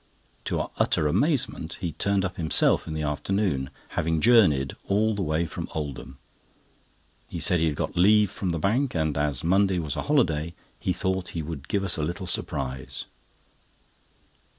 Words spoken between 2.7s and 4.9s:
in the afternoon, having journeyed